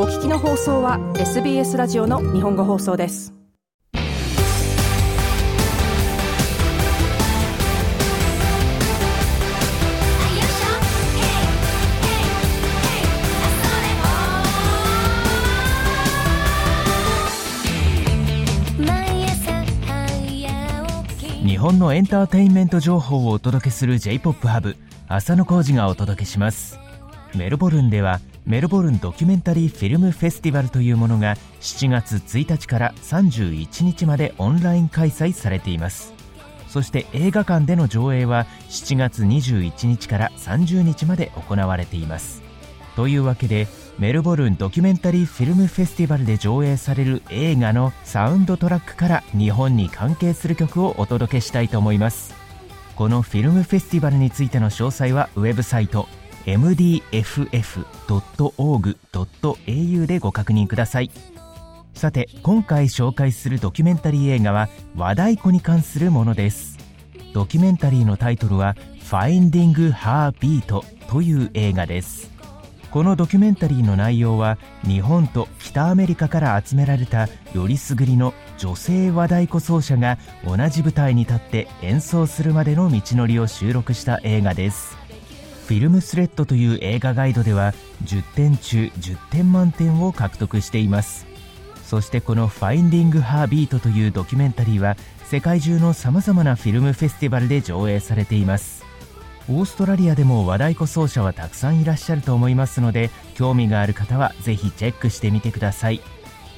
[0.00, 3.34] お聞きの放送は SBS ラジオの日本語放送です。
[21.44, 24.76] 日本のエンターテインメント情報をお届けする J-POP ハブ
[25.08, 26.78] 浅野浩二がお届けします。
[27.34, 36.14] メルボルンではメルボルンドキュメンタリーフィルムフェスティバルというものが7月1日から31日までオンライン開催されています。
[36.66, 42.40] そして映画館での上映は7月21日から30日まで行われています。
[42.96, 52.34] というわけでメルボルンドキュメンタリーフィルムフェスティバルで上映される映画のサウンドトラックから日本に関係する曲をお届けしたいと思います。
[52.96, 56.08] このフィルムフェスティバルについての詳細はウェブサイト
[56.56, 58.06] mdff.org.au
[60.06, 61.10] でご確認ください。
[61.92, 66.78] さて今回紹介するドキュメンタリー映画は和太鼓に関するものです。
[67.34, 72.30] ドキュメンタリーのタイトルは Finding Her Beat という映画です。
[72.90, 85.07] このドキュメンタリーの内容は日本と北アメリカから集められたよりすぐりの女性和太鼓奏者が同じ舞台に立って演奏するまでの道のりを収録した映画です。
[85.68, 87.74] フィルムスレッドという映画ガイドでは
[88.04, 91.26] 10点中10点満点を獲得しています。
[91.84, 98.82] そしてこの「ファインディング・ハービート」というドキュメンタリーは世界中のさまざまなフィルムフェスティバルで上映されています。
[99.50, 106.00] オーストラリアでも和太鼓奏者はたくさんいらっしゃると思いますので興味がある方はぜひチェックしてみてください。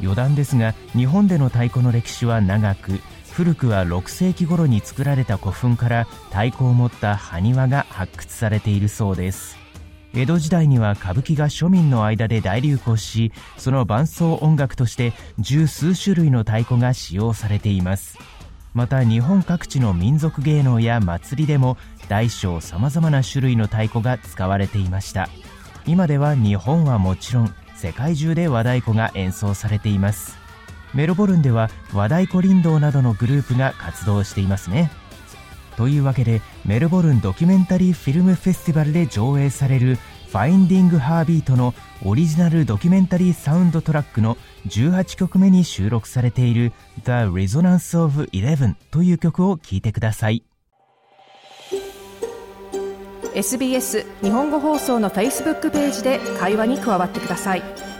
[0.00, 3.00] 余談ですが日本での太鼓の歴史は長く
[3.32, 9.56] 古くは6世紀頃に作られた古墳から太鼓を持った埴輪が発掘されているそうです。
[10.12, 18.18] 江戸時代には歌舞伎が庶民の間で大流行しその伴奏音楽として十数種類の太鼓が使用されています。
[18.74, 21.76] また日本各地の民族芸能や祭りでも
[22.08, 25.28] 大小さまざまな種類の太鼓が使われていました。
[25.86, 30.39] 今では日本はもちろん世界中で和太鼓が演奏されています。
[30.94, 34.90] メルボルンでは和太鼓林道などのグループが活動していますね。
[35.76, 39.96] というわけでメルボルンドキュメンタリーフィルムフェスティバルで上映される
[40.30, 41.74] 「ファインディング・ハービート」の
[42.04, 44.36] オリジナルドキュメンタリーサウンドトラックの
[44.68, 46.72] 18曲目に収録されている
[47.04, 50.44] 「The Resonance of Eleven」という曲を聴いてください。
[53.34, 57.62] SBS 日本語放送の Facebook ページで会話に加わってください「